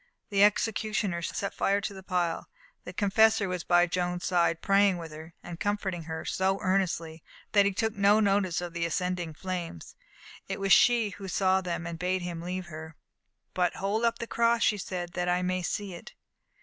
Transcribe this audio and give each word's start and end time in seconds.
The 0.31 0.43
executioner 0.43 1.21
set 1.21 1.53
fire 1.53 1.79
to 1.81 1.93
the 1.93 2.01
pile. 2.01 2.49
The 2.85 2.91
confessor 2.91 3.47
was 3.47 3.63
by 3.63 3.85
Joan's 3.85 4.25
side, 4.25 4.59
praying 4.59 4.97
with 4.97 5.11
her, 5.11 5.35
comforting 5.59 6.05
her 6.05 6.25
so 6.25 6.57
earnestly, 6.59 7.21
that 7.51 7.67
he 7.67 7.71
took 7.71 7.93
no 7.93 8.19
notice 8.19 8.61
of 8.61 8.73
the 8.73 8.87
ascending 8.87 9.35
flames. 9.35 9.93
It 10.47 10.59
was 10.59 10.73
she 10.73 11.09
who 11.11 11.27
saw 11.27 11.61
them 11.61 11.85
and 11.85 11.99
bade 11.99 12.23
him 12.23 12.41
leave 12.41 12.65
her. 12.65 12.95
"But 13.53 13.75
hold 13.75 14.03
up 14.03 14.17
the 14.17 14.25
cross," 14.25 14.63
she 14.63 14.79
said, 14.79 15.11
"that 15.13 15.29
I 15.29 15.43
may 15.43 15.61
see 15.61 15.93
it." 15.93 16.13